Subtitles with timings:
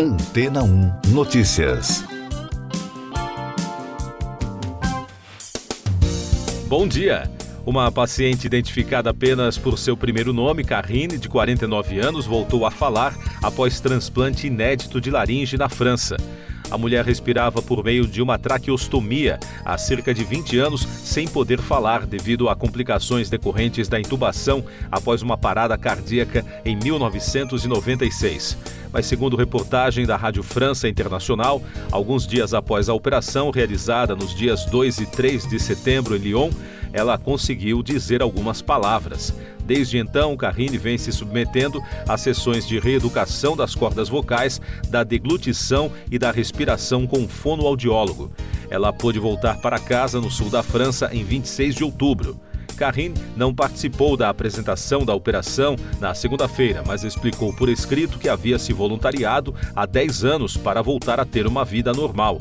[0.00, 2.04] Antena 1 Notícias.
[6.68, 7.28] Bom dia.
[7.66, 13.12] Uma paciente identificada apenas por seu primeiro nome, Carrine, de 49 anos, voltou a falar
[13.42, 16.16] após transplante inédito de laringe na França.
[16.70, 21.60] A mulher respirava por meio de uma traqueostomia há cerca de 20 anos, sem poder
[21.60, 28.56] falar devido a complicações decorrentes da intubação após uma parada cardíaca em 1996.
[28.92, 34.64] Mas, segundo reportagem da Rádio França Internacional, alguns dias após a operação realizada nos dias
[34.66, 36.50] 2 e 3 de setembro em Lyon,
[36.92, 39.34] ela conseguiu dizer algumas palavras.
[39.64, 45.92] Desde então, Carrine vem se submetendo a sessões de reeducação das cordas vocais, da deglutição
[46.10, 48.32] e da respiração com fonoaudiólogo.
[48.70, 52.40] Ela pôde voltar para casa no sul da França em 26 de outubro.
[52.78, 58.58] Carrine não participou da apresentação da operação na segunda-feira, mas explicou por escrito que havia
[58.58, 62.38] se voluntariado há 10 anos para voltar a ter uma vida normal.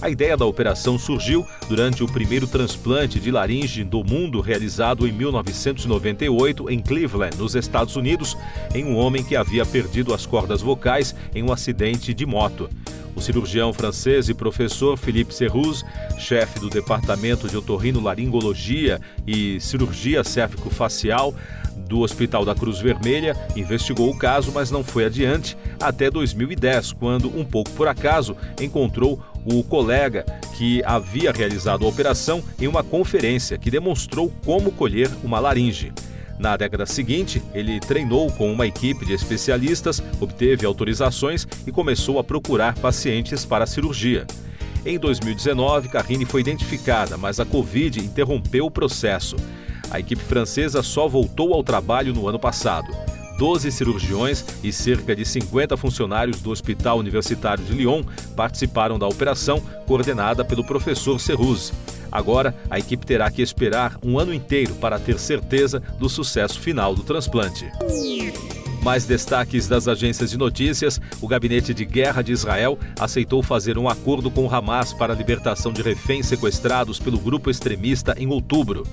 [0.00, 5.12] A ideia da operação surgiu durante o primeiro transplante de laringe do mundo realizado em
[5.12, 8.36] 1998 em Cleveland, nos Estados Unidos,
[8.74, 12.68] em um homem que havia perdido as cordas vocais em um acidente de moto.
[13.16, 15.84] O cirurgião francês e professor Philippe Serruz,
[16.18, 21.32] chefe do Departamento de Otorrinolaringologia e Cirurgia Cérvico-Facial,
[21.76, 27.28] do Hospital da Cruz Vermelha investigou o caso, mas não foi adiante até 2010, quando,
[27.36, 30.24] um pouco por acaso, encontrou o colega
[30.56, 35.92] que havia realizado a operação em uma conferência que demonstrou como colher uma laringe.
[36.38, 42.24] Na década seguinte, ele treinou com uma equipe de especialistas, obteve autorizações e começou a
[42.24, 44.26] procurar pacientes para a cirurgia.
[44.84, 49.36] Em 2019, Carrine foi identificada, mas a Covid interrompeu o processo.
[49.90, 52.88] A equipe francesa só voltou ao trabalho no ano passado.
[53.38, 58.02] 12 cirurgiões e cerca de 50 funcionários do Hospital Universitário de Lyon
[58.36, 61.72] participaram da operação, coordenada pelo professor Serruz.
[62.10, 66.94] Agora, a equipe terá que esperar um ano inteiro para ter certeza do sucesso final
[66.94, 67.68] do transplante.
[68.84, 73.88] Mais destaques das agências de notícias: o Gabinete de Guerra de Israel aceitou fazer um
[73.88, 78.86] acordo com o Hamas para a libertação de reféns sequestrados pelo grupo extremista em outubro.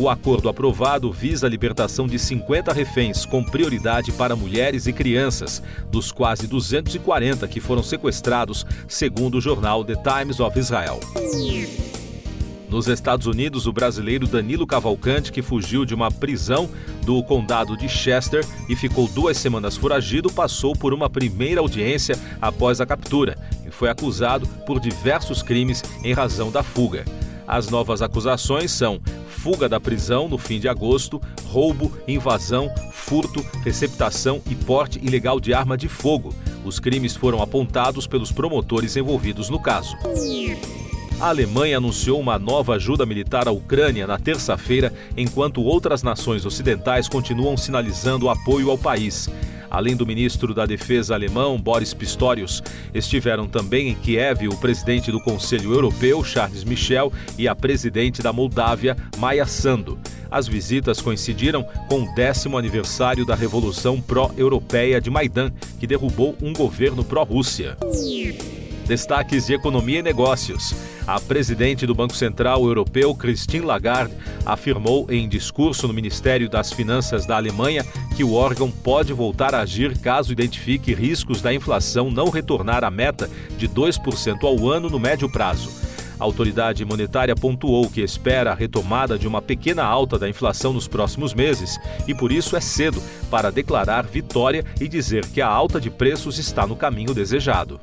[0.00, 5.62] O acordo aprovado visa a libertação de 50 reféns, com prioridade para mulheres e crianças,
[5.92, 11.00] dos quase 240 que foram sequestrados, segundo o jornal The Times of Israel.
[12.66, 16.70] Nos Estados Unidos, o brasileiro Danilo Cavalcante, que fugiu de uma prisão
[17.04, 22.80] do condado de Chester e ficou duas semanas foragido, passou por uma primeira audiência após
[22.80, 27.04] a captura e foi acusado por diversos crimes em razão da fuga.
[27.46, 29.00] As novas acusações são
[29.42, 35.54] fuga da prisão no fim de agosto, roubo, invasão, furto, receptação e porte ilegal de
[35.54, 36.34] arma de fogo.
[36.62, 39.96] Os crimes foram apontados pelos promotores envolvidos no caso.
[41.18, 47.08] A Alemanha anunciou uma nova ajuda militar à Ucrânia na terça-feira, enquanto outras nações ocidentais
[47.08, 49.28] continuam sinalizando apoio ao país.
[49.70, 55.20] Além do ministro da Defesa alemão, Boris Pistorius, estiveram também em Kiev o presidente do
[55.20, 59.98] Conselho Europeu, Charles Michel, e a presidente da Moldávia, Maia Sandu.
[60.30, 66.52] As visitas coincidiram com o décimo aniversário da Revolução Pró-Europeia de Maidan, que derrubou um
[66.52, 67.76] governo pró-Rússia.
[68.90, 70.74] Destaques de economia e negócios.
[71.06, 74.12] A presidente do Banco Central Europeu, Christine Lagarde,
[74.44, 77.86] afirmou em discurso no Ministério das Finanças da Alemanha
[78.16, 82.90] que o órgão pode voltar a agir caso identifique riscos da inflação não retornar à
[82.90, 85.70] meta de 2% ao ano no médio prazo.
[86.18, 90.88] A autoridade monetária pontuou que espera a retomada de uma pequena alta da inflação nos
[90.88, 91.78] próximos meses
[92.08, 96.40] e por isso é cedo para declarar vitória e dizer que a alta de preços
[96.40, 97.80] está no caminho desejado.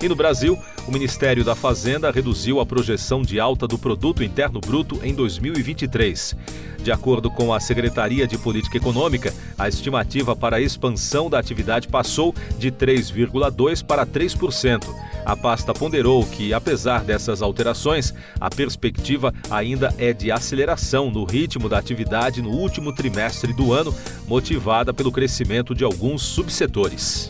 [0.00, 4.60] E no Brasil, o Ministério da Fazenda reduziu a projeção de alta do produto interno
[4.60, 6.36] bruto em 2023.
[6.82, 11.88] De acordo com a Secretaria de Política Econômica, a estimativa para a expansão da atividade
[11.88, 14.84] passou de 3,2 para 3%.
[15.26, 21.68] A pasta ponderou que, apesar dessas alterações, a perspectiva ainda é de aceleração no ritmo
[21.68, 23.92] da atividade no último trimestre do ano,
[24.28, 27.28] motivada pelo crescimento de alguns subsetores.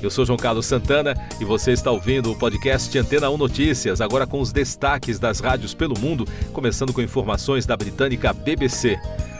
[0.00, 4.26] Eu sou João Carlos Santana e você está ouvindo o podcast Antena 1 Notícias, agora
[4.26, 8.96] com os destaques das rádios pelo mundo, começando com informações da britânica BBC.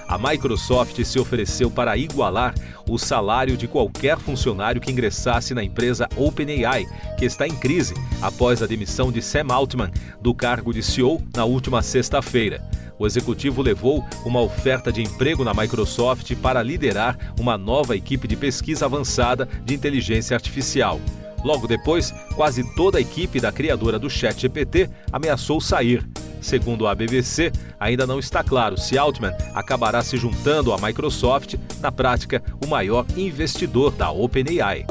[0.09, 2.55] A Microsoft se ofereceu para igualar
[2.89, 8.61] o salário de qualquer funcionário que ingressasse na empresa OpenAI, que está em crise após
[8.61, 12.67] a demissão de Sam Altman do cargo de CEO na última sexta-feira.
[12.99, 18.37] O executivo levou uma oferta de emprego na Microsoft para liderar uma nova equipe de
[18.37, 21.01] pesquisa avançada de inteligência artificial.
[21.45, 26.05] Logo depois, quase toda a equipe da criadora do ChatGPT ameaçou sair.
[26.41, 31.91] Segundo a BBC, ainda não está claro se Altman acabará se juntando à Microsoft, na
[31.91, 34.87] prática, o maior investidor da OpenAI.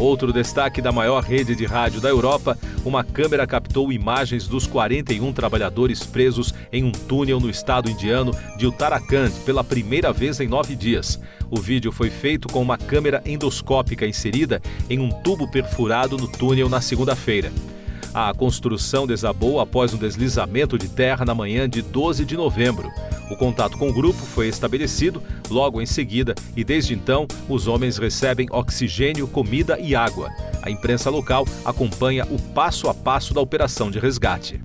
[0.00, 2.56] Outro destaque da maior rede de rádio da Europa,
[2.86, 8.66] uma câmera captou imagens dos 41 trabalhadores presos em um túnel no estado indiano de
[8.66, 11.20] Uttarakhand pela primeira vez em nove dias.
[11.50, 16.70] O vídeo foi feito com uma câmera endoscópica inserida em um tubo perfurado no túnel
[16.70, 17.52] na segunda-feira.
[18.14, 22.90] A construção desabou após um deslizamento de terra na manhã de 12 de novembro.
[23.30, 27.96] O contato com o grupo foi estabelecido logo em seguida e desde então os homens
[27.96, 30.28] recebem oxigênio, comida e água.
[30.60, 34.60] A imprensa local acompanha o passo a passo da operação de resgate.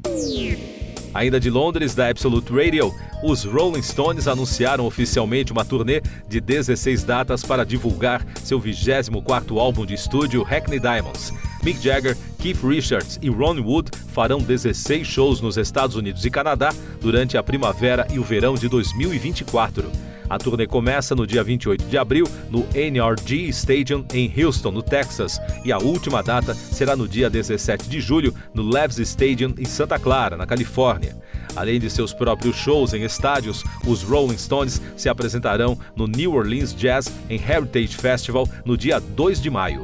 [1.13, 7.05] Ainda de Londres, da Absolute Radio, os Rolling Stones anunciaram oficialmente uma turnê de 16
[7.05, 11.31] datas para divulgar seu 24º álbum de estúdio, Hackney Diamonds.
[11.63, 16.71] Mick Jagger, Keith Richards e Ron Wood farão 16 shows nos Estados Unidos e Canadá
[17.05, 19.91] durante a primavera e o verão de 2024.
[20.27, 25.39] A turnê começa no dia 28 de abril no NRG Stadium em Houston, no Texas,
[25.63, 29.99] e a última data será no dia 17 de julho no Levis Stadium em Santa
[29.99, 31.15] Clara, na Califórnia.
[31.55, 36.73] Além de seus próprios shows em estádios, os Rolling Stones se apresentarão no New Orleans
[36.73, 39.83] Jazz em Heritage Festival no dia 2 de maio.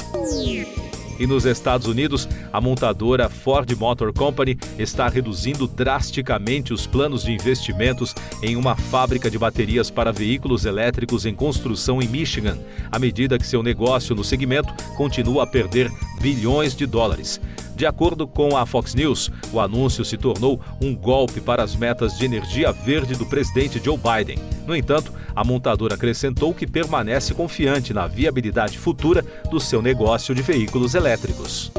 [1.22, 7.32] E nos Estados Unidos, a montadora Ford Motor Company está reduzindo drasticamente os planos de
[7.32, 12.58] investimentos em uma fábrica de baterias para veículos elétricos em construção em Michigan,
[12.92, 17.40] à medida que seu negócio no segmento continua a perder bilhões de dólares.
[17.81, 22.16] De acordo com a Fox News, o anúncio se tornou um golpe para as metas
[22.16, 24.38] de energia verde do presidente Joe Biden.
[24.68, 30.44] No entanto, a montadora acrescentou que permanece confiante na viabilidade futura do seu negócio de
[30.44, 31.72] veículos elétricos.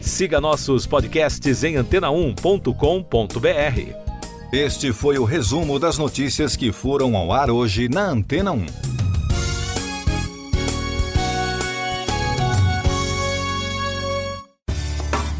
[0.00, 3.92] Siga nossos podcasts em antena1.com.br.
[4.50, 9.03] Este foi o resumo das notícias que foram ao ar hoje na Antena 1.